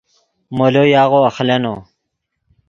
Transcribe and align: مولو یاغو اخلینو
مولو 0.57 0.83
یاغو 0.95 1.19
اخلینو 1.29 1.75